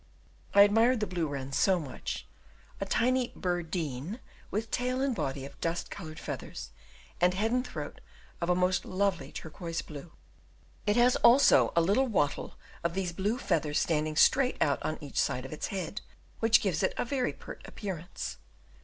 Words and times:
I 0.55 0.63
admired 0.63 0.99
the 0.99 1.05
blue 1.05 1.27
wren 1.27 1.51
so 1.51 1.79
much 1.79 2.25
a 2.79 2.85
tiny 2.87 3.31
birdeen 3.35 4.19
with 4.49 4.71
tail 4.71 4.99
and 4.99 5.13
body 5.15 5.45
of 5.45 5.61
dust 5.61 5.91
coloured 5.91 6.19
feathers, 6.19 6.71
and 7.21 7.35
head 7.35 7.51
and 7.51 7.63
throat 7.63 8.01
of 8.41 8.49
a 8.49 8.55
most 8.55 8.83
lovely 8.83 9.31
turquoise 9.31 9.83
blue; 9.83 10.11
it 10.87 10.95
has 10.95 11.17
also 11.17 11.71
a 11.75 11.81
little 11.81 12.07
wattle 12.07 12.55
of 12.83 12.95
these 12.95 13.13
blue 13.13 13.37
feathers 13.37 13.77
standing 13.79 14.15
straight 14.15 14.59
out 14.59 14.81
on 14.81 14.97
each 15.01 15.19
side 15.21 15.45
of 15.45 15.53
its 15.53 15.67
head, 15.67 16.01
which 16.39 16.61
gives 16.61 16.81
it 16.81 16.95
a 16.97 17.05
very 17.05 17.31
pert 17.31 17.61
appearance. 17.65 18.37